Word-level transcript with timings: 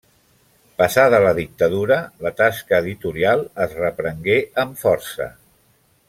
Passada 0.81 1.17
la 1.25 1.33
dictadura, 1.39 1.97
la 2.27 2.31
tasca 2.41 2.79
editorial 2.85 3.43
es 3.69 3.75
reprengué 3.83 4.39
amb 4.65 4.81
força. 4.85 5.29